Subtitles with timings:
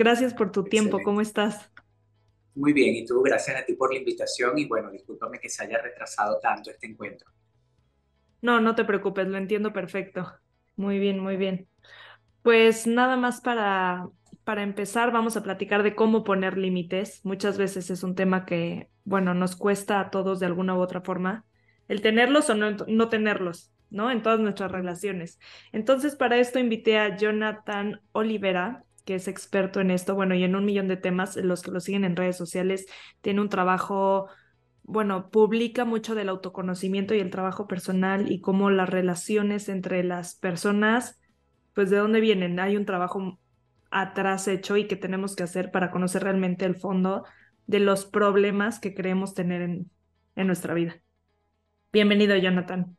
[0.00, 0.98] Gracias por tu tiempo.
[1.04, 1.70] ¿Cómo estás?
[2.54, 5.62] Muy bien, y tú, gracias a ti por la invitación y bueno, discúlpame que se
[5.62, 7.30] haya retrasado tanto este encuentro.
[8.40, 10.32] No, no te preocupes, lo entiendo perfecto.
[10.74, 11.68] Muy bien, muy bien.
[12.40, 14.08] Pues nada más para,
[14.42, 17.20] para empezar, vamos a platicar de cómo poner límites.
[17.22, 21.02] Muchas veces es un tema que, bueno, nos cuesta a todos de alguna u otra
[21.02, 21.44] forma,
[21.88, 24.10] el tenerlos o no, no tenerlos, ¿no?
[24.10, 25.38] En todas nuestras relaciones.
[25.72, 30.54] Entonces, para esto invité a Jonathan Olivera, que es experto en esto, bueno, y en
[30.54, 32.86] un millón de temas, los que lo siguen en redes sociales,
[33.22, 34.28] tiene un trabajo,
[34.84, 40.36] bueno, publica mucho del autoconocimiento y el trabajo personal y cómo las relaciones entre las
[40.36, 41.20] personas,
[41.74, 42.60] pues de dónde vienen.
[42.60, 43.40] Hay un trabajo
[43.90, 47.24] atrás hecho y que tenemos que hacer para conocer realmente el fondo
[47.66, 49.90] de los problemas que creemos tener en,
[50.36, 51.02] en nuestra vida.
[51.92, 52.96] Bienvenido, Jonathan.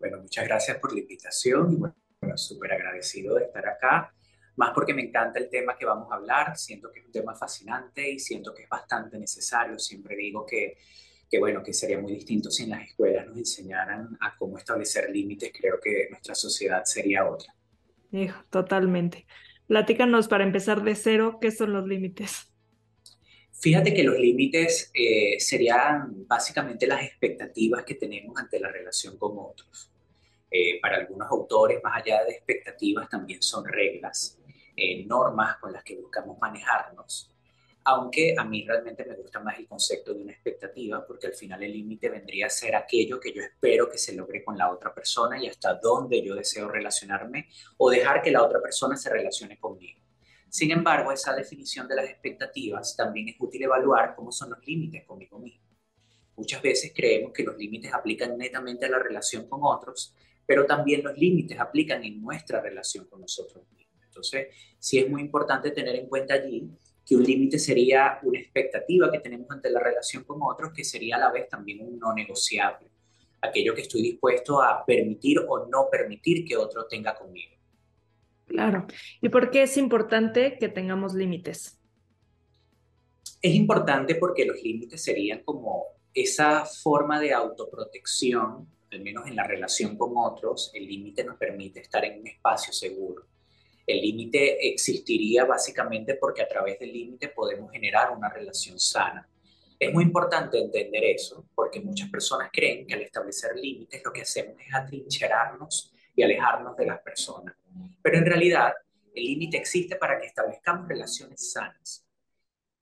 [0.00, 1.94] Bueno, muchas gracias por la invitación y bueno,
[2.34, 4.12] súper agradecido de estar acá
[4.56, 7.34] más porque me encanta el tema que vamos a hablar, siento que es un tema
[7.34, 9.78] fascinante y siento que es bastante necesario.
[9.78, 10.76] Siempre digo que,
[11.28, 15.10] que bueno, que sería muy distinto si en las escuelas nos enseñaran a cómo establecer
[15.10, 17.54] límites, creo que nuestra sociedad sería otra.
[18.50, 19.26] totalmente.
[19.66, 22.52] Platícanos para empezar de cero, ¿qué son los límites?
[23.50, 29.32] Fíjate que los límites eh, serían básicamente las expectativas que tenemos ante la relación con
[29.38, 29.90] otros.
[30.50, 34.38] Eh, para algunos autores, más allá de expectativas, también son reglas
[34.76, 37.30] eh, normas con las que buscamos manejarnos.
[37.86, 41.62] Aunque a mí realmente me gusta más el concepto de una expectativa, porque al final
[41.62, 44.94] el límite vendría a ser aquello que yo espero que se logre con la otra
[44.94, 49.58] persona y hasta dónde yo deseo relacionarme o dejar que la otra persona se relacione
[49.58, 50.00] conmigo.
[50.48, 55.04] Sin embargo, esa definición de las expectativas también es útil evaluar cómo son los límites
[55.04, 55.64] conmigo mismo.
[56.36, 60.14] Muchas veces creemos que los límites aplican netamente a la relación con otros,
[60.46, 63.83] pero también los límites aplican en nuestra relación con nosotros mismos.
[64.14, 66.70] Entonces, sí es muy importante tener en cuenta allí
[67.04, 71.16] que un límite sería una expectativa que tenemos ante la relación con otros, que sería
[71.16, 72.88] a la vez también un no negociable,
[73.42, 77.56] aquello que estoy dispuesto a permitir o no permitir que otro tenga conmigo.
[78.46, 78.86] Claro.
[79.20, 81.78] ¿Y por qué es importante que tengamos límites?
[83.42, 89.44] Es importante porque los límites serían como esa forma de autoprotección, al menos en la
[89.44, 93.26] relación con otros, el límite nos permite estar en un espacio seguro
[93.86, 99.28] el límite existiría básicamente porque a través del límite podemos generar una relación sana.
[99.78, 104.22] Es muy importante entender eso porque muchas personas creen que al establecer límites lo que
[104.22, 107.54] hacemos es atrincherarnos y alejarnos de las personas.
[108.00, 108.72] Pero en realidad
[109.14, 112.06] el límite existe para que establezcamos relaciones sanas.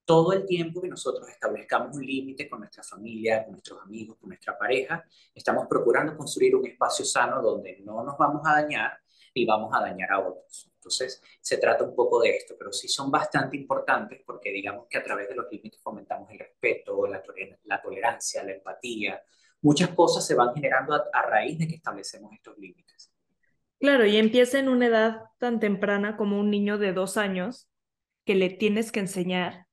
[0.05, 4.29] Todo el tiempo que nosotros establezcamos un límite con nuestra familia, con nuestros amigos, con
[4.29, 8.99] nuestra pareja, estamos procurando construir un espacio sano donde no nos vamos a dañar
[9.33, 10.72] y vamos a dañar a otros.
[10.83, 14.99] Entonces, se trata un poco de esto, pero sí son bastante importantes porque digamos que
[14.99, 19.23] a través de los límites fomentamos el respeto, la, tolerancia, la empatía.
[19.61, 23.13] Muchas cosas se van generando a, raíz de que establecemos estos límites.
[23.79, 27.69] Claro, y empieza en una edad tan temprana como un niño de dos años
[28.25, 29.69] que le tienes que enseñar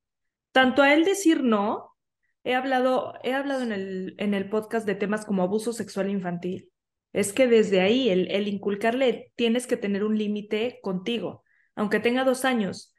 [0.52, 1.96] tanto a él decir no.
[2.44, 6.69] He hablado, he hablado en el, en el podcast de temas como abuso sexual infantil
[7.12, 11.42] es que desde ahí, el, inculcarle, tienes que tener un límite contigo,
[11.74, 12.94] aunque tenga dos años.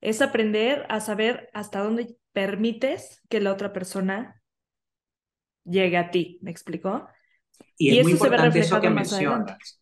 [0.00, 4.42] Es aprender a saber hasta dónde permites que la otra persona
[5.64, 6.38] llegue a ti.
[6.42, 7.06] ¿Me explicó?
[7.78, 9.80] Y, es muy importante eso que mencionas,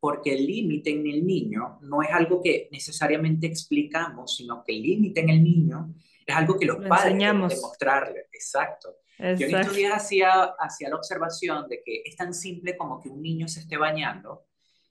[0.00, 4.82] porque el límite en el niño no es algo que necesariamente explicamos, sino que el
[4.82, 5.94] límite en el niño
[6.24, 8.26] es algo que los padres deben demostrarle.
[8.32, 8.96] Exacto.
[9.18, 13.08] Yo en estos días hacía, hacía la observación de que es tan simple como que
[13.08, 14.46] un niño se esté bañando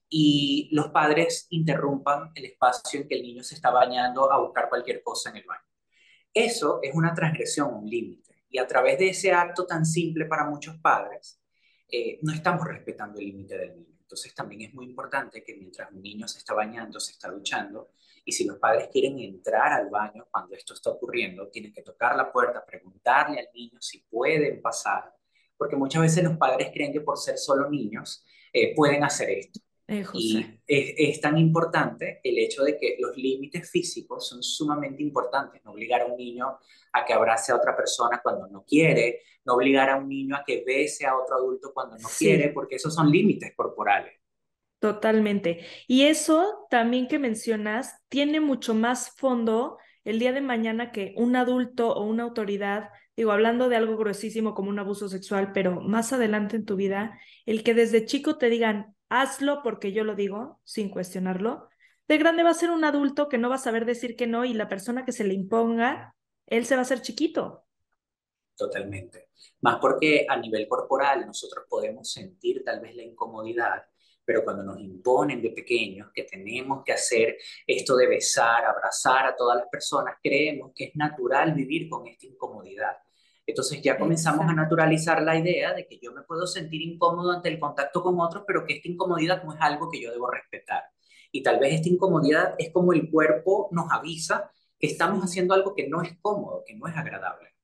[0.10, 4.70] y los padres interrumpan el espacio en que el niño se está bañando a buscar
[4.70, 5.62] cualquier cosa en el baño.
[6.34, 8.44] Eso es una transgresión, un límite.
[8.50, 11.42] Y a través de ese acto tan simple para muchos padres,
[11.90, 13.98] eh, no estamos respetando el límite del niño.
[14.02, 17.92] Entonces también es muy importante que mientras un niño se está bañando, se está duchando,
[18.28, 22.14] y si los padres quieren entrar al baño cuando esto está ocurriendo, tienen que tocar
[22.14, 25.16] la puerta, preguntarle al niño si pueden pasar,
[25.56, 29.62] porque muchas veces los padres creen que por ser solo niños eh, pueden hacer esto.
[29.88, 35.02] Eh, y es, es, tan importante el hecho de que los límites físicos son sumamente
[35.02, 35.64] importantes.
[35.64, 36.60] No obligar a un niño
[36.92, 40.44] a que abrace a otra persona cuando no quiere, no obligar a un niño a
[40.46, 44.20] que bese a otro adulto cuando no quiere, porque esos son límites corporales.
[44.80, 45.66] Totalmente.
[45.88, 51.36] Y eso también que mencionas tiene mucho más fondo el día de mañana que un
[51.36, 56.14] adulto o una autoridad, digo, hablando de algo gruesísimo como un abuso sexual, pero más
[56.14, 60.62] adelante en tu vida, el que desde chico te digan, hazlo porque yo lo digo,
[60.64, 61.68] sin cuestionarlo,
[62.08, 64.46] de grande va a ser un adulto que no va a saber decir que no
[64.46, 66.16] y la persona que se le imponga,
[66.46, 67.66] él se va a hacer chiquito.
[68.56, 69.30] Totalmente.
[69.62, 73.84] Más porque a nivel corporal nosotros podemos sentir tal vez la incomodidad,
[74.28, 79.34] pero cuando nos imponen de pequeños que tenemos que hacer esto de besar, abrazar a
[79.34, 82.98] todas las personas, creemos que es natural vivir con esta incomodidad.
[83.46, 87.48] Entonces ya comenzamos a naturalizar la idea de que yo me puedo sentir incómodo ante
[87.48, 90.84] el contacto con otros, pero que esta incomodidad no es algo que yo debo respetar.
[91.32, 95.74] Y tal vez esta incomodidad es como el cuerpo nos avisa que estamos haciendo algo
[95.74, 97.56] que no es cómodo, que no es agradable.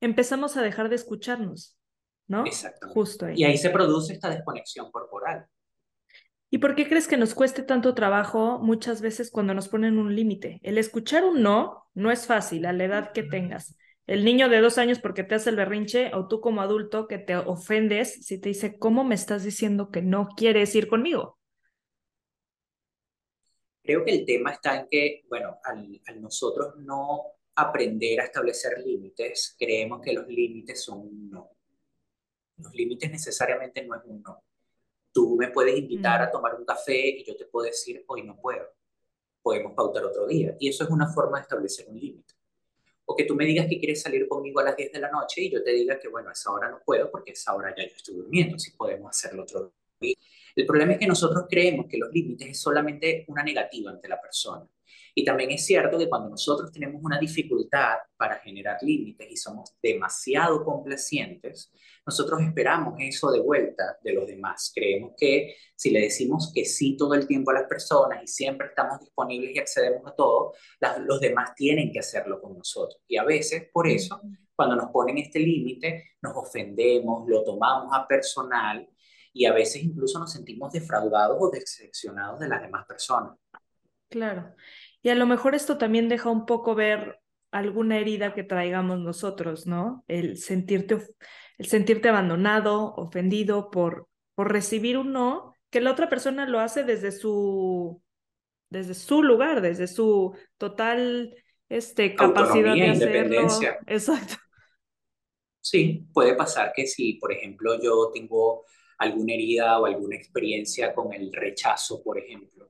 [0.00, 1.76] Empezamos a dejar de escucharnos,
[2.28, 2.46] ¿no?
[2.46, 2.94] Exactamente.
[2.94, 3.34] Justo ahí.
[3.38, 5.48] Y ahí se produce esta desconexión corporal.
[6.52, 10.14] ¿Y por qué crees que nos cueste tanto trabajo muchas veces cuando nos ponen un
[10.14, 10.60] límite?
[10.62, 13.74] El escuchar un no no es fácil a la edad que tengas
[14.06, 17.16] el niño de dos años porque te hace el berrinche o tú como adulto que
[17.16, 21.38] te ofendes si te dice, ¿cómo me estás diciendo que no quieres ir conmigo?
[23.82, 27.22] Creo que el tema está en que, bueno, al, nosotros no
[27.54, 31.50] aprender a establecer límites, creemos que los límites son un no.
[32.58, 34.44] Los límites necesariamente no es un no.
[35.12, 36.32] Tú me puedes invitar a mm.
[36.32, 38.66] tomar un café y yo te puedo decir, hoy no puedo.
[39.42, 40.56] Podemos pautar otro día.
[40.58, 42.34] Y eso es una forma de establecer un límite
[43.04, 45.42] o que tú me digas que quieres salir conmigo a las 10 de la noche
[45.42, 47.74] y yo te diga que, bueno, a esa hora no puedo porque a esa hora
[47.76, 50.16] ya yo estoy durmiendo, si podemos hacerlo otro día.
[50.54, 54.20] El problema es que nosotros creemos que los límites es solamente una negativa ante la
[54.20, 54.66] persona.
[55.14, 59.76] Y también es cierto que cuando nosotros tenemos una dificultad para generar límites y somos
[59.82, 61.70] demasiado complacientes,
[62.06, 64.72] nosotros esperamos eso de vuelta de los demás.
[64.74, 68.68] Creemos que si le decimos que sí todo el tiempo a las personas y siempre
[68.68, 70.54] estamos disponibles y accedemos a todo,
[71.00, 73.02] los demás tienen que hacerlo con nosotros.
[73.06, 74.20] Y a veces, por eso,
[74.56, 78.88] cuando nos ponen este límite, nos ofendemos, lo tomamos a personal
[79.32, 83.36] y a veces incluso nos sentimos defraudados o decepcionados de las demás personas.
[84.08, 84.54] Claro.
[85.02, 87.20] Y a lo mejor esto también deja un poco ver
[87.50, 90.04] alguna herida que traigamos nosotros, ¿no?
[90.08, 90.98] El sentirte,
[91.58, 96.84] el sentirte abandonado, ofendido por, por recibir un no, que la otra persona lo hace
[96.84, 98.00] desde su,
[98.70, 101.34] desde su lugar, desde su total
[101.68, 103.16] este, capacidad de hacerlo.
[103.16, 103.78] Independencia.
[103.86, 104.34] Exacto.
[105.60, 108.64] Sí, puede pasar que si, por ejemplo, yo tengo
[108.98, 112.61] alguna herida o alguna experiencia con el rechazo, por ejemplo,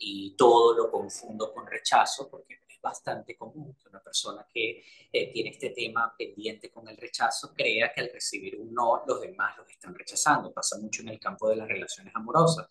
[0.00, 4.82] y todo lo confundo con rechazo, porque es bastante común que una persona que
[5.12, 9.20] eh, tiene este tema pendiente con el rechazo crea que al recibir un no, los
[9.20, 10.52] demás los están rechazando.
[10.52, 12.66] Pasa mucho en el campo de las relaciones amorosas.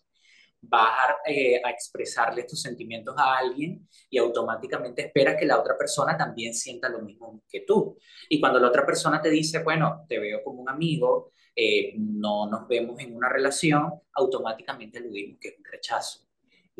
[0.62, 5.78] Vas a, eh, a expresarle tus sentimientos a alguien y automáticamente esperas que la otra
[5.78, 7.96] persona también sienta lo mismo que tú.
[8.28, 12.50] Y cuando la otra persona te dice, bueno, te veo como un amigo, eh, no
[12.50, 16.29] nos vemos en una relación, automáticamente aludimos que es un rechazo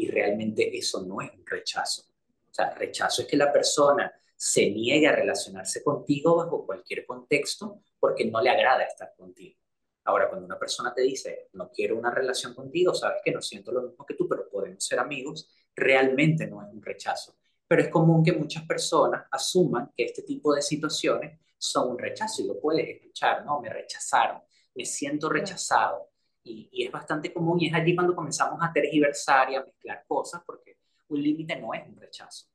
[0.01, 2.03] y realmente eso no es un rechazo.
[2.51, 7.83] O sea, rechazo es que la persona se niegue a relacionarse contigo bajo cualquier contexto
[7.99, 9.59] porque no le agrada estar contigo.
[10.05, 13.71] Ahora, cuando una persona te dice, no quiero una relación contigo, sabes que no siento
[13.71, 17.37] lo mismo que tú, pero podemos ser amigos, realmente no es un rechazo.
[17.69, 22.41] Pero es común que muchas personas asuman que este tipo de situaciones son un rechazo
[22.41, 23.61] y lo puedes escuchar, ¿no?
[23.61, 24.41] Me rechazaron,
[24.75, 26.10] me siento rechazado.
[26.43, 30.43] Y, es bastante común y es allí cuando comenzamos a tergiversar y a mezclar cosas
[30.47, 30.79] porque
[31.09, 32.47] un límite no es un rechazo.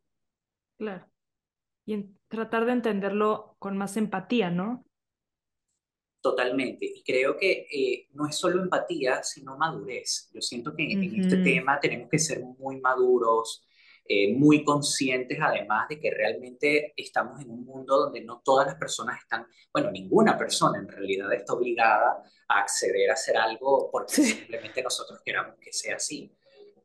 [0.77, 1.05] Claro.
[1.85, 4.83] Y en tratar de entenderlo con más empatía, ¿no?
[6.19, 6.85] Totalmente.
[6.85, 10.31] Y creo que eh, no es solo empatía, sino madurez.
[10.33, 13.63] Yo siento que en este tema tenemos que ser muy maduros,
[14.07, 18.75] eh, muy conscientes además de que realmente estamos en un mundo donde no todas las
[18.75, 24.13] personas están, bueno, ninguna persona en realidad está obligada a acceder a hacer algo porque
[24.13, 26.31] simplemente nosotros queramos que sea así.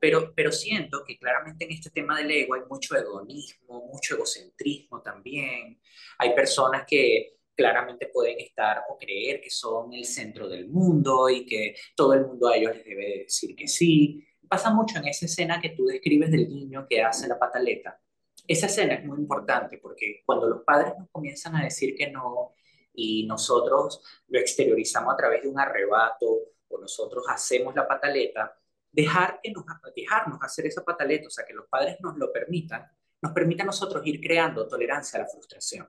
[0.01, 5.03] Pero, pero siento que claramente en este tema del ego hay mucho egoísmo, mucho egocentrismo
[5.03, 5.79] también.
[6.17, 11.45] Hay personas que claramente pueden estar o creer que son el centro del mundo y
[11.45, 15.27] que todo el mundo a ellos les debe decir que sí pasa mucho en esa
[15.27, 18.01] escena que tú describes del niño que hace la pataleta.
[18.49, 22.55] Esa escena es muy importante porque cuando los padres nos comienzan a decir que no
[22.93, 26.27] y nosotros lo exteriorizamos a través de un arrebato
[26.67, 28.59] o nosotros hacemos la pataleta,
[28.91, 29.65] dejar que nos,
[29.95, 32.91] dejarnos hacer esa pataleta, o sea, que los padres nos lo permitan,
[33.23, 35.89] nos permite a nosotros ir creando tolerancia a la frustración.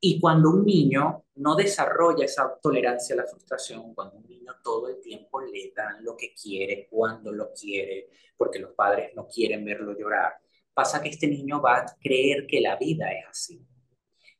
[0.00, 4.88] Y cuando un niño no desarrolla esa tolerancia a la frustración, cuando un niño todo
[4.88, 9.64] el tiempo le dan lo que quiere, cuando lo quiere, porque los padres no quieren
[9.64, 10.34] verlo llorar,
[10.74, 13.66] pasa que este niño va a creer que la vida es así.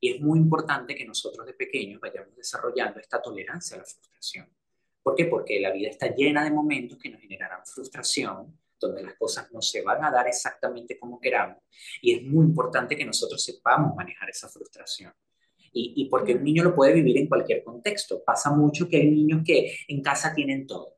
[0.00, 4.54] Y es muy importante que nosotros de pequeños vayamos desarrollando esta tolerancia a la frustración.
[5.02, 5.26] ¿Por qué?
[5.26, 9.62] Porque la vida está llena de momentos que nos generarán frustración, donde las cosas no
[9.62, 11.58] se van a dar exactamente como queramos.
[12.02, 15.12] Y es muy importante que nosotros sepamos manejar esa frustración.
[15.76, 18.22] Y, y porque un niño lo puede vivir en cualquier contexto.
[18.24, 20.96] Pasa mucho que hay niños que en casa tienen todo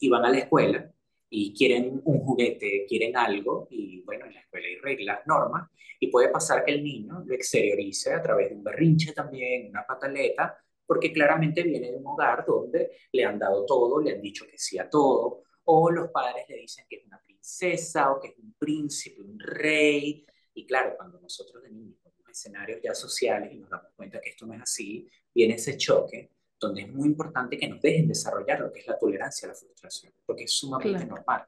[0.00, 0.90] y van a la escuela
[1.34, 6.08] y quieren un juguete, quieren algo, y bueno, en la escuela hay reglas, normas, y
[6.08, 10.58] puede pasar que el niño lo exteriorice a través de un berrinche también, una pataleta,
[10.84, 14.58] porque claramente viene de un hogar donde le han dado todo, le han dicho que
[14.58, 18.38] sí a todo, o los padres le dicen que es una princesa o que es
[18.38, 21.96] un príncipe, un rey, y claro, cuando nosotros de niños
[22.32, 26.30] escenarios ya sociales y nos damos cuenta que esto no es así, viene ese choque
[26.58, 29.54] donde es muy importante que nos dejen desarrollar lo que es la tolerancia a la
[29.54, 31.44] frustración, porque es sumamente normal.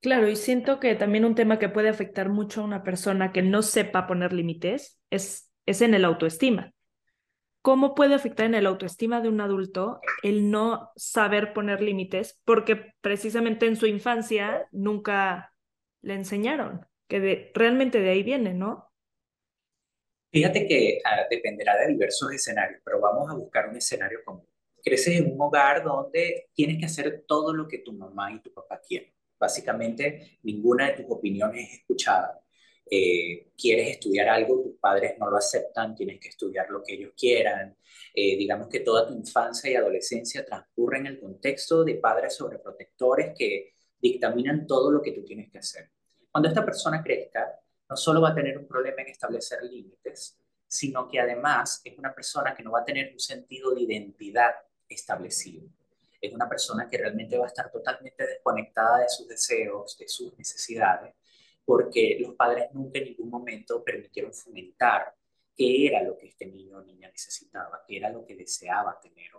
[0.00, 3.42] Claro, y siento que también un tema que puede afectar mucho a una persona que
[3.42, 6.72] no sepa poner límites es, es en el autoestima.
[7.62, 12.40] ¿Cómo puede afectar en el autoestima de un adulto el no saber poner límites?
[12.46, 15.52] Porque precisamente en su infancia nunca
[16.00, 18.89] le enseñaron, que realmente de ahí viene, ¿no?
[20.30, 24.46] Fíjate que ah, dependerá de diversos escenarios, pero vamos a buscar un escenario común.
[24.82, 28.52] Creces en un hogar donde tienes que hacer todo lo que tu mamá y tu
[28.52, 29.12] papá quieren.
[29.38, 32.40] Básicamente, ninguna de tus opiniones es escuchada.
[32.88, 37.12] Eh, quieres estudiar algo, tus padres no lo aceptan, tienes que estudiar lo que ellos
[37.16, 37.76] quieran.
[38.14, 43.32] Eh, digamos que toda tu infancia y adolescencia transcurre en el contexto de padres sobreprotectores
[43.36, 45.90] que dictaminan todo lo que tú tienes que hacer.
[46.30, 47.60] Cuando esta persona crezca,
[47.90, 52.14] no solo va a tener un problema en establecer límites, sino que además es una
[52.14, 54.52] persona que no va a tener un sentido de identidad
[54.88, 55.68] establecido.
[56.20, 60.36] Es una persona que realmente va a estar totalmente desconectada de sus deseos, de sus
[60.38, 61.14] necesidades,
[61.64, 65.14] porque los padres nunca en ningún momento permitieron fomentar
[65.56, 69.30] qué era lo que este niño o niña necesitaba, qué era lo que deseaba tener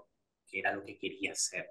[0.52, 1.70] qué era lo que quería ser.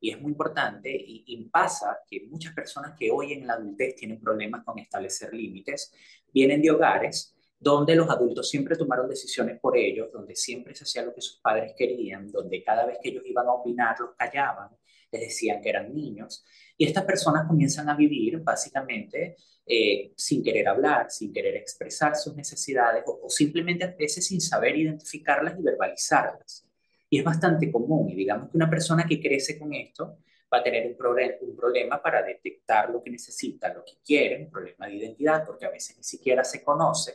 [0.00, 3.96] Y es muy importante y, y, pasa que muchas personas que hoy en la adultez
[3.96, 5.92] tienen problemas con establecer límites,
[6.32, 11.02] vienen de hogares donde los adultos siempre tomaron decisiones por ellos, donde siempre se hacía
[11.02, 14.70] lo que sus padres querían, donde cada vez que ellos iban a opinar los callaban,
[15.10, 16.44] les decían que eran niños.
[16.76, 22.36] Y estas personas comienzan a vivir básicamente eh, sin querer hablar, sin querer expresar sus
[22.36, 26.67] necesidades o, o simplemente a veces sin saber identificarlas y verbalizarlas.
[27.10, 28.08] Y es bastante común.
[28.10, 30.18] Y digamos que una persona que crece con esto
[30.52, 34.50] va a tener un, un problema para detectar lo que necesita, lo que quiere, un
[34.50, 37.14] problema de identidad, porque a veces ni siquiera se conoce.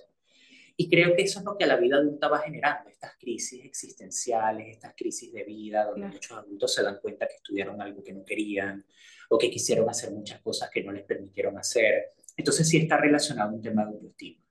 [0.76, 3.64] Y creo que eso es lo que a la vida adulta va generando, estas crisis
[3.64, 8.14] existenciales, estas crisis de vida, donde muchos adultos se dan cuenta que estudiaron algo que
[8.14, 8.84] no querían
[9.30, 12.14] o que quisieron hacer muchas cosas que no les permitieron hacer.
[12.36, 14.44] Entonces sí está relacionado un tema de autoestima.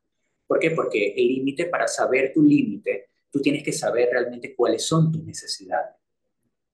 [0.46, 0.70] ¿Por qué?
[0.70, 5.24] Porque el límite, para saber tu límite, tú tienes que saber realmente cuáles son tus
[5.24, 5.96] necesidades.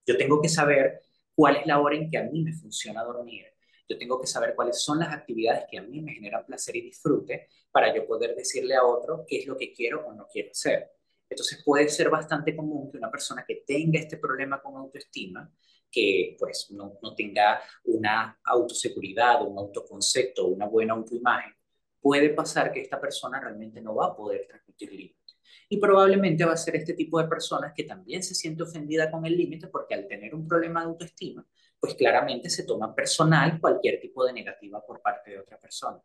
[0.04, 1.02] Yo tengo que saber
[1.34, 3.46] cuál es la hora en que a mí me funciona dormir.
[3.88, 6.82] Yo tengo que saber cuáles son las actividades que a mí me generan placer y
[6.82, 10.50] disfrute para yo poder decirle a otro qué es lo que quiero o no quiero
[10.50, 10.90] hacer.
[11.30, 15.50] Entonces puede ser bastante común que una persona que tenga este problema con autoestima,
[15.90, 21.54] que pues no, tenga una autoseguridad, un autoconcepto, una buena autoimagen,
[22.00, 25.37] puede pasar que esta persona realmente no va a poder transmitir límites.
[25.68, 29.26] Y probablemente va a ser este tipo de personas que también se siente ofendida con
[29.26, 31.46] el límite porque al tener un problema de autoestima,
[31.78, 36.00] pues claramente se toma personal cualquier tipo de negativa por parte de otra persona.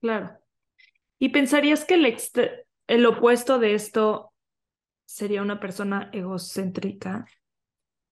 [0.00, 0.38] Claro.
[1.18, 2.16] ¿Y pensarías que el,
[2.86, 4.32] el opuesto de esto
[5.04, 7.26] sería una persona egocéntrica?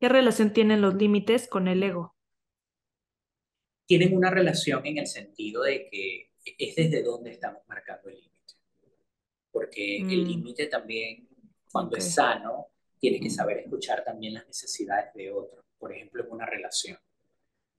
[0.00, 2.16] ¿Qué relación tienen los límites con el ego?
[3.86, 8.31] Tienen una relación en el sentido de que es desde donde estamos marcando el límite
[9.52, 10.28] porque el mm.
[10.28, 11.28] límite también,
[11.70, 12.68] cuando es sano,
[12.98, 16.98] tiene que saber escuchar también las necesidades de otros, por ejemplo, en una relación.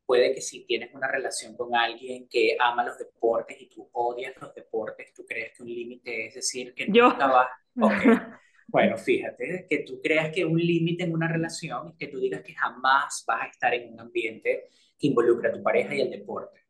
[0.06, 4.34] Puede que si tienes una relación con alguien que ama los deportes y tú odias
[4.40, 7.50] los deportes, tú crees que un límite es decir que nunca vas...
[8.66, 12.42] Bueno, fíjate, que tú creas que un límite en una relación es que tú digas
[12.42, 16.10] que jamás vas a estar en un ambiente que involucre a tu pareja y el
[16.10, 16.63] deporte.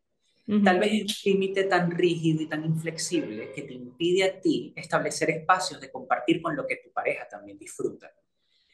[0.45, 4.73] Tal vez es un límite tan rígido y tan inflexible que te impide a ti
[4.75, 8.11] establecer espacios de compartir con lo que tu pareja también disfruta.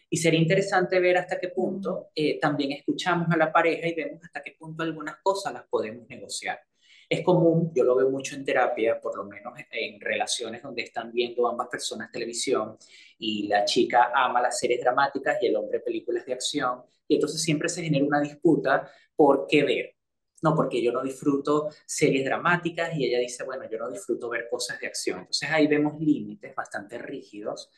[0.10, 4.20] Y sería interesante ver hasta qué punto eh, también escuchamos a la pareja y vemos
[4.24, 6.60] hasta qué punto algunas cosas las podemos negociar.
[7.08, 11.12] Es común, yo lo veo mucho en terapia, por lo menos en relaciones donde están
[11.12, 12.78] viendo ambas personas televisión
[13.20, 17.42] y la chica ama las series dramáticas y el hombre películas de acción, y entonces
[17.42, 19.99] siempre se genera una disputa por qué ver
[20.42, 24.48] no, porque yo no disfruto series dramáticas y ella dice, bueno, yo no disfruto ver
[24.50, 25.20] cosas de acción.
[25.20, 27.70] Entonces ahí vemos límites bastante rígidos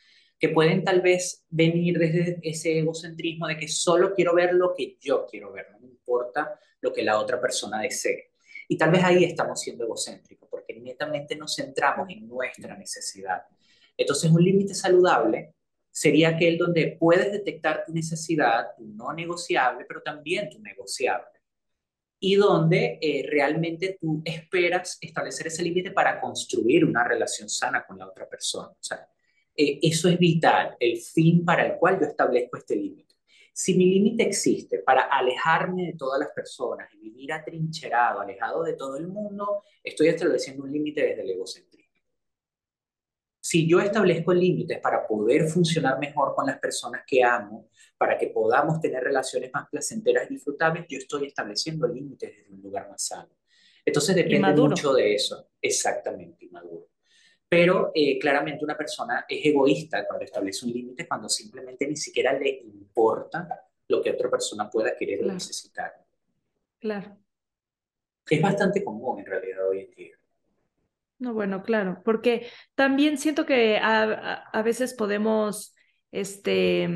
[0.42, 4.98] que pueden tal vez venir desde ese egocentrismo de que solo quiero ver lo que
[5.00, 8.32] yo quiero ver, no me importa lo que la otra persona desee.
[8.68, 13.44] Y tal vez ahí estamos siendo egocéntricos, porque netamente nos centramos en nuestra necesidad.
[13.96, 15.54] Entonces, un límite saludable
[15.92, 21.41] sería aquel donde puedes detectar tu necesidad, tu no negociable, pero también tu negociable.
[22.24, 27.98] Y donde eh, realmente tú esperas establecer ese límite para construir una relación sana con
[27.98, 28.70] la otra persona.
[28.70, 29.10] O sea,
[29.58, 33.16] eh, eso es vital, el fin para el cual yo establezco este límite.
[33.54, 38.74] Si mi límite existe para alejarme de todas las personas y vivir atrincherado, alejado de
[38.74, 41.71] todo el mundo, estoy estableciendo un límite desde el egocentrismo.
[43.52, 47.68] Si yo establezco límites para poder funcionar mejor con las personas que amo,
[47.98, 52.62] para que podamos tener relaciones más placenteras y disfrutables, yo estoy estableciendo límites desde un
[52.62, 53.28] lugar más sano.
[53.84, 55.50] Entonces depende mucho de eso.
[55.62, 56.92] Exactamente, inmaduro.
[57.50, 62.32] Pero eh, claramente una persona es egoísta cuando establece un límite, cuando simplemente ni siquiera
[62.32, 63.50] le importa
[63.90, 65.92] lo que otra persona pueda querer o necesitar.
[66.80, 67.18] Claro.
[68.30, 70.21] Es bastante común en realidad hoy en día.
[71.22, 75.76] No, bueno, claro, porque también siento que a, veces podemos
[76.12, 76.90] este,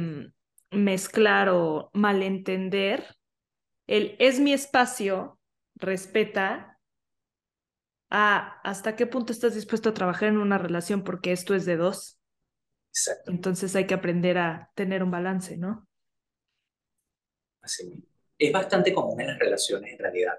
[0.71, 3.05] mezclar o malentender
[3.85, 5.39] el es mi espacio,
[5.75, 6.79] respeta,
[8.09, 11.77] a hasta qué punto estás dispuesto a trabajar en una relación porque esto es de
[11.77, 12.19] dos.
[12.89, 13.29] Exacto.
[13.29, 15.87] Entonces hay que aprender a tener un balance, ¿no?
[17.61, 18.03] Así
[18.39, 20.33] Es bastante común en las relaciones en realidad.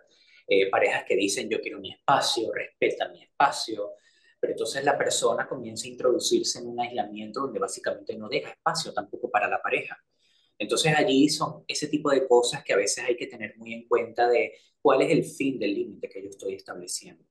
[0.49, 3.95] Eh, parejas que dicen yo quiero mi espacio, respeta mi espacio,
[4.39, 8.93] pero entonces la persona comienza a introducirse en un aislamiento donde básicamente no deja espacio
[8.93, 9.99] tampoco para la pareja.
[10.59, 13.89] Entonces allí son ese tipo de cosas que a veces hay que tener muy en
[13.89, 17.25] cuenta de cuál es el fin del límite que yo estoy estableciendo.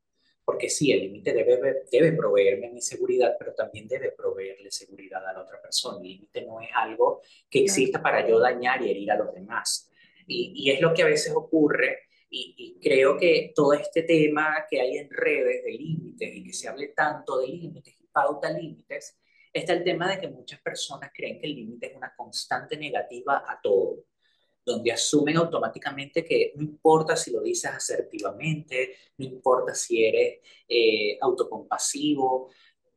[0.43, 5.33] Porque sí, el límite debe, debe proveerme mi seguridad, pero también debe proveerle seguridad a
[5.33, 5.97] la otra persona.
[5.97, 9.89] El límite no es algo que exista para yo dañar y herir a los demás.
[10.27, 14.81] Y, y es lo que a veces ocurre y, creo que todo este tema que
[14.81, 19.17] hay en redes de límites y que se hable tanto de límites y pauta límites,
[19.53, 23.43] está el tema de que muchas personas creen que el límite es una constante negativa
[23.47, 24.05] a todo,
[24.65, 31.17] donde asumen automáticamente que no importa si lo dices asertivamente, no importa si eres eh,
[31.21, 32.49] autocompasivo,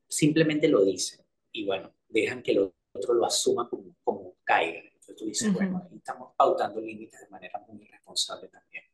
[0.08, 1.24] simplemente lo dicen.
[1.52, 4.80] Y bueno, dejan que el otro lo asuma como, como caiga.
[4.80, 8.87] Entonces tú dices, bueno, ahí estamos pautando límites de manera muy irresponsable también.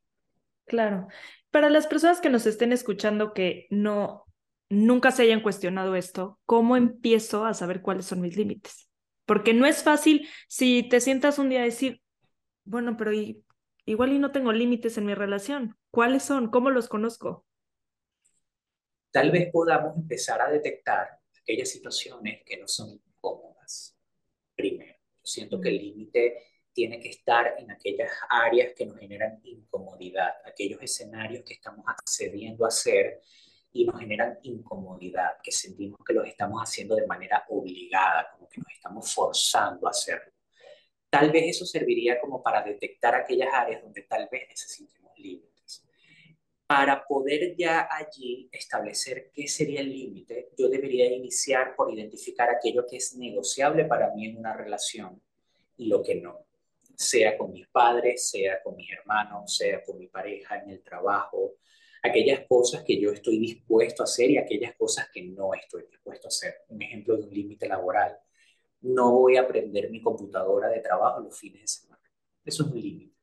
[0.67, 1.09] Claro.
[1.51, 4.25] Para las personas que nos estén escuchando que no
[4.71, 8.89] nunca se hayan cuestionado esto, ¿cómo empiezo a saber cuáles son mis límites?
[9.27, 12.03] Porque no es fácil si te sientas un día a decir,
[12.65, 13.13] bueno, pero
[13.87, 15.77] igual y no tengo límites en mi relación.
[15.91, 16.51] ¿Cuáles son?
[16.51, 17.47] ¿Cómo los conozco?
[19.11, 23.97] Tal vez podamos empezar a detectar aquellas situaciones que no son cómodas.
[24.57, 29.41] Primero, yo siento que el límite tiene que estar en aquellas áreas que nos generan
[29.45, 33.21] incomodidad, aquellos escenarios que estamos accediendo a hacer
[33.73, 38.61] y nos generan incomodidad, que sentimos que los estamos haciendo de manera obligada, como que
[38.61, 40.33] nos estamos forzando a hacerlo.
[41.09, 45.85] Tal vez eso serviría como para detectar aquellas áreas donde tal vez necesitemos límites.
[46.67, 52.85] Para poder ya allí establecer qué sería el límite, yo debería iniciar por identificar aquello
[52.85, 55.23] que es negociable para mí en una relación
[55.77, 56.47] y lo que no
[56.97, 61.57] sea con mis padres, sea con mis hermanos, sea con mi pareja en el trabajo,
[62.03, 66.27] aquellas cosas que yo estoy dispuesto a hacer y aquellas cosas que no estoy dispuesto
[66.27, 66.55] a hacer.
[66.69, 68.19] Un ejemplo de un límite laboral.
[68.83, 72.03] No voy a prender mi computadora de trabajo los fines de semana.
[72.45, 73.15] Eso es un límite.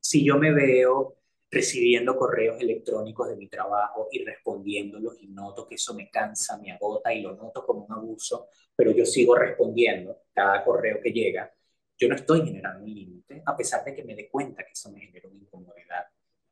[0.00, 1.16] Si yo me veo
[1.50, 6.72] recibiendo correos electrónicos de mi trabajo y respondiéndolos y noto que eso me cansa, me
[6.72, 11.52] agota y lo noto como un abuso, pero yo sigo respondiendo cada correo que llega,
[11.98, 14.90] yo no estoy generando un límite, a pesar de que me dé cuenta que eso
[14.90, 16.06] me genera una incomodidad.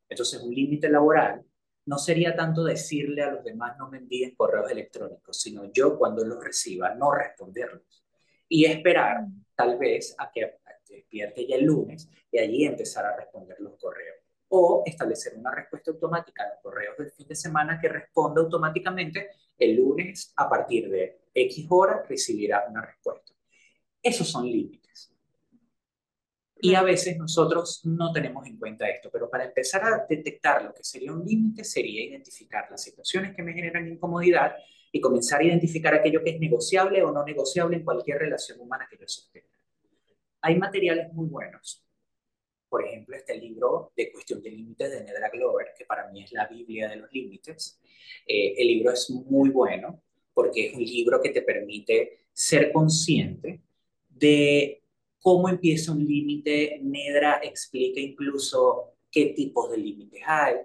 [0.09, 1.45] Entonces, un límite laboral
[1.87, 6.25] no sería tanto decirle a los demás no me envíen correos electrónicos, sino yo cuando
[6.25, 8.05] los reciba no responderlos
[8.49, 13.61] y esperar tal vez a que despierte ya el lunes y allí empezar a responder
[13.61, 14.17] los correos.
[14.49, 19.31] O establecer una respuesta automática a los correos del fin de semana que responda automáticamente
[19.59, 23.33] el lunes a partir de X horas recibirá una respuesta.
[24.03, 24.84] Esos son límites.
[26.65, 30.73] Y a veces nosotros no tenemos en cuenta esto, pero para empezar a detectar lo
[30.73, 34.55] que sería un límite sería identificar las situaciones que me generan incomodidad
[34.91, 38.89] y comenzar a identificar aquello que es negociable o no negociable en cualquier relación humana
[38.91, 39.55] que yo sostenga.
[40.41, 41.85] Hay materiales muy buenos.
[42.71, 46.33] Por ejemplo, este libro de Cuestión de Límites de Nedra Glover, que para mí es
[46.33, 47.79] la Biblia de los límites.
[48.27, 53.61] Eh, el libro es muy bueno porque es un libro que te permite ser consciente
[54.09, 54.84] de
[55.25, 60.57] cómo empieza un límite, Nedra explica incluso qué tipos de límites hay.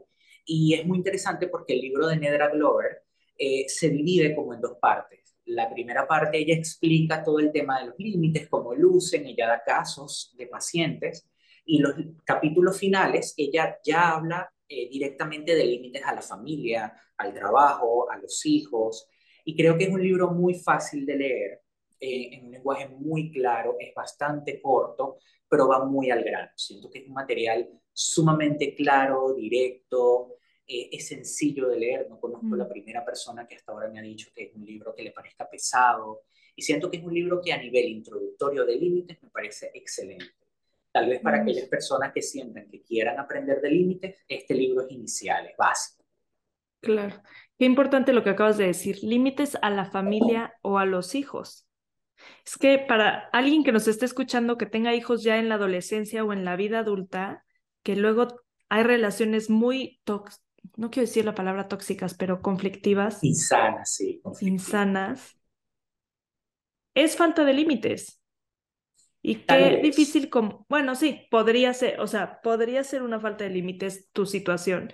[0.46, 3.04] Y es muy interesante porque el libro de Nedra Glover
[3.38, 5.38] eh, se divide como en dos partes.
[5.46, 9.64] La primera parte ella explica todo el tema de los límites, cómo lucen, ella da
[9.66, 11.26] casos de pacientes.
[11.64, 11.94] Y los
[12.26, 18.18] capítulos finales ella ya habla eh, directamente de límites a la familia, al trabajo, a
[18.18, 19.08] los hijos.
[19.46, 21.62] Y creo que es un libro muy fácil de leer,
[22.00, 26.52] eh, en un lenguaje muy claro, es bastante corto, pero va muy al grano.
[26.56, 32.08] Siento que es un material sumamente claro, directo, eh, es sencillo de leer.
[32.10, 32.70] No conozco la mm.
[32.70, 35.50] primera persona que hasta ahora me ha dicho que es un libro que le parezca
[35.50, 36.24] pesado.
[36.56, 40.26] Y siento que es un libro que a nivel introductorio de límites me parece excelente.
[40.92, 41.42] Tal vez para mm.
[41.42, 46.04] aquellas personas que sientan que quieran aprender de límites, este libro es inicial, es básico.
[46.82, 47.22] Claro.
[47.58, 51.69] Qué importante lo que acabas de decir, límites a la familia o a los hijos.
[52.46, 56.24] Es que para alguien que nos esté escuchando que tenga hijos ya en la adolescencia
[56.24, 57.46] o en la vida adulta,
[57.84, 58.28] que luego
[58.70, 60.44] hay relaciones muy tóxicas,
[60.76, 63.24] no quiero decir la palabra tóxicas, pero conflictivas.
[63.24, 64.22] Insanas, sí.
[64.42, 65.38] Insanas.
[66.94, 68.20] Es falta de límites.
[69.22, 73.50] Y qué difícil como, bueno, sí, podría ser, o sea, podría ser una falta de
[73.50, 74.94] límites tu situación.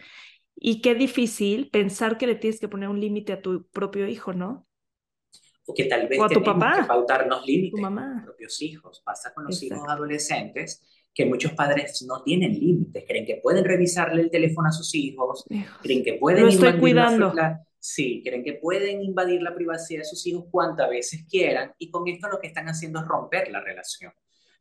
[0.56, 4.34] Y qué difícil pensar que le tienes que poner un límite a tu propio hijo,
[4.34, 4.68] ¿no?
[5.68, 9.02] O que tal vez tenemos que pautarnos límites a nuestros propios hijos.
[9.04, 10.84] Pasa con los hijos adolescentes
[11.16, 15.46] que muchos padres no tienen límites, creen que pueden revisarle el teléfono a sus hijos,
[15.82, 17.34] creen que pueden Lo estoy cuidando.
[17.80, 22.06] sí, creen que pueden invadir la privacidad de sus hijos cuantas veces quieran y con
[22.10, 24.12] esto lo que están haciendo es romper la relación.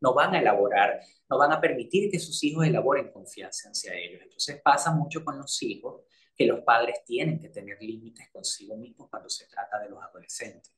[0.00, 4.20] No van a elaborar, no van a permitir que sus hijos elaboren confianza hacia ellos.
[4.22, 6.02] Entonces pasa mucho con los hijos
[6.36, 10.73] que los padres tienen que tener límites consigo mismos cuando se trata de los adolescentes.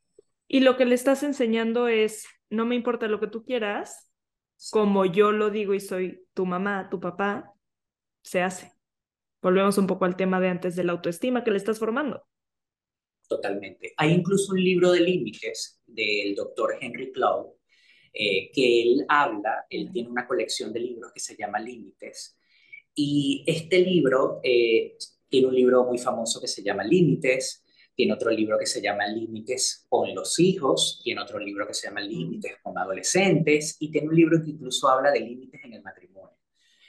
[0.48, 4.10] Y lo que le estás enseñando es, no me importa lo que tú quieras,
[4.70, 7.52] como yo lo digo y soy tu mamá, tu papá,
[8.22, 8.72] se hace.
[9.42, 12.26] Volvemos un poco al tema de antes de la autoestima que le estás formando.
[13.28, 13.92] Totalmente.
[13.96, 17.54] Hay incluso un libro de límites del doctor Henry Cloud,
[18.12, 22.38] eh, que él habla, él tiene una colección de libros que se llama Límites,
[22.94, 24.96] y este libro eh,
[25.28, 27.65] tiene un libro muy famoso que se llama Límites,
[27.96, 31.88] tiene otro libro que se llama Límites con los hijos, tiene otro libro que se
[31.88, 35.82] llama Límites con adolescentes y tiene un libro que incluso habla de límites en el
[35.82, 36.36] matrimonio.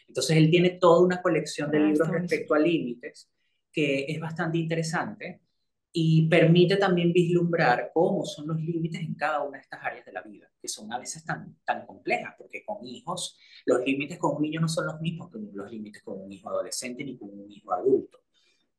[0.07, 3.31] Entonces él tiene toda una colección de ah, libros respecto a límites
[3.71, 5.41] que es bastante interesante
[5.93, 10.11] y permite también vislumbrar cómo son los límites en cada una de estas áreas de
[10.11, 14.35] la vida, que son a veces tan, tan complejas, porque con hijos los límites con
[14.35, 17.29] un niño no son los mismos que los límites con un hijo adolescente ni con
[17.29, 18.19] un hijo adulto.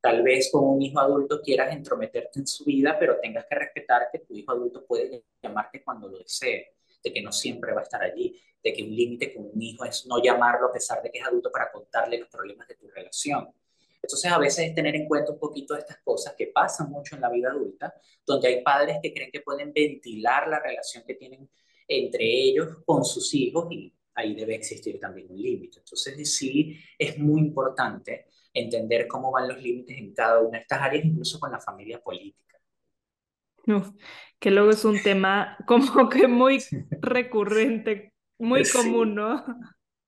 [0.01, 4.09] Tal vez con un hijo adulto quieras entrometerte en su vida, pero tengas que respetar
[4.13, 7.85] que tu hijo adulto puede llamarte cuando lo desee, de que no siempre va a
[7.85, 11.11] estar allí, de que un límite con un hijo es no llamarlo a pesar de
[11.11, 13.49] que es adulto para contarle los problemas de tu relación.
[14.01, 17.21] Entonces, a veces es tener en cuenta un poquito estas cosas que pasan mucho en
[17.21, 17.93] la vida adulta,
[18.25, 21.49] donde hay padres que creen que pueden ventilar la relación que tienen
[21.89, 25.81] entre ellos con sus hijos y ahí debe existir también un límite.
[25.81, 28.27] Entonces, sí, es muy importante
[28.59, 32.01] entender cómo van los límites en cada una de estas áreas, incluso con la familia
[32.01, 32.59] política.
[34.39, 36.63] que luego es un tema como que muy
[37.01, 39.45] recurrente, muy común, ¿no?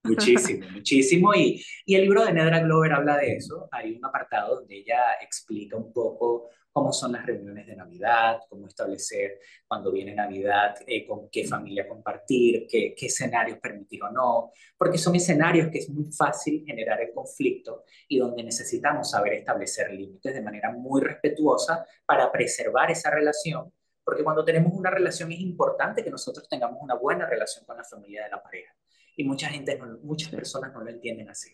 [0.03, 1.35] Muchísimo, muchísimo.
[1.35, 3.69] Y, y el libro de Nedra Glover habla de eso.
[3.71, 8.67] Hay un apartado donde ella explica un poco cómo son las reuniones de Navidad, cómo
[8.67, 14.53] establecer cuando viene Navidad, eh, con qué familia compartir, qué, qué escenarios permitir o no,
[14.79, 19.93] porque son escenarios que es muy fácil generar el conflicto y donde necesitamos saber establecer
[19.93, 23.73] límites de manera muy respetuosa para preservar esa relación,
[24.05, 27.85] porque cuando tenemos una relación es importante que nosotros tengamos una buena relación con la
[27.85, 28.75] familia de la pareja.
[29.21, 31.51] Y mucha gente, muchas personas no lo entienden así.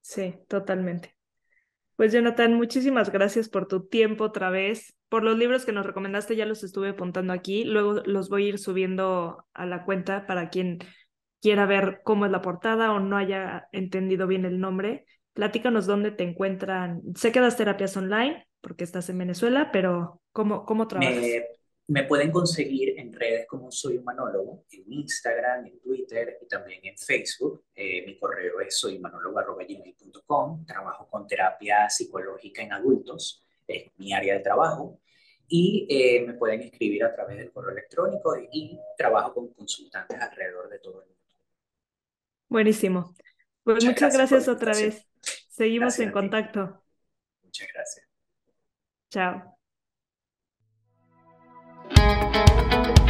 [0.00, 1.14] Sí, totalmente.
[1.96, 4.96] Pues Jonathan, muchísimas gracias por tu tiempo otra vez.
[5.10, 7.64] Por los libros que nos recomendaste ya los estuve apuntando aquí.
[7.64, 10.78] Luego los voy a ir subiendo a la cuenta para quien
[11.42, 15.04] quiera ver cómo es la portada o no haya entendido bien el nombre.
[15.34, 17.02] Platícanos dónde te encuentran.
[17.16, 21.16] Sé que das terapias online porque estás en Venezuela, pero ¿cómo, cómo trabajas?
[21.16, 21.42] Me
[22.04, 27.64] pueden conseguir en redes como Soy Humanólogo, en Instagram, en Twitter y también en Facebook.
[27.74, 30.64] Eh, mi correo es soyhumanólogo.com.
[30.64, 35.00] Trabajo con terapia psicológica en adultos, es mi área de trabajo.
[35.46, 40.70] Y eh, me pueden escribir a través del correo electrónico y, trabajo con consultantes alrededor
[40.70, 41.22] de todo el mundo.
[42.48, 43.14] Buenísimo.
[43.62, 45.06] Pues muchas, gracias, otra vez.
[45.50, 46.82] Seguimos en contacto.
[47.42, 48.06] Muchas gracias.
[49.10, 49.53] Chao.
[52.14, 53.03] Música